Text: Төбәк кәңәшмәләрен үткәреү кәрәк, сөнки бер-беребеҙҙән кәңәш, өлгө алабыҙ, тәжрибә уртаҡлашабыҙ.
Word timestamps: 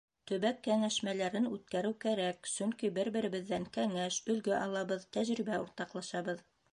Төбәк 0.29 0.61
кәңәшмәләрен 0.67 1.43
үткәреү 1.57 1.93
кәрәк, 2.05 2.49
сөнки 2.53 2.91
бер-беребеҙҙән 2.97 3.67
кәңәш, 3.77 4.17
өлгө 4.35 4.55
алабыҙ, 4.63 5.05
тәжрибә 5.19 5.61
уртаҡлашабыҙ. 5.67 6.43